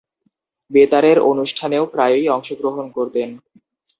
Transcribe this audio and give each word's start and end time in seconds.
বেতারের 0.71 1.17
অনুষ্ঠানেও 1.31 1.83
প্রায়ই 1.85 2.25
অংশগ্রহণ 2.27 2.85
করতেন। 2.89 3.29